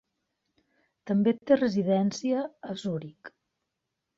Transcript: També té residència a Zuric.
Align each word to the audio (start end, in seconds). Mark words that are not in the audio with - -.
També 1.11 1.33
té 1.51 1.57
residència 1.61 2.41
a 2.71 2.79
Zuric. 2.85 3.35